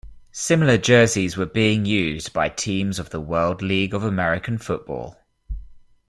[0.31, 5.15] Similar jerseys were being used by teams of the World League of American Football.